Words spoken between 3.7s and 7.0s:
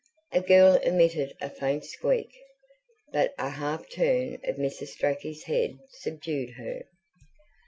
turn of Mrs. Strachey's head subdued her.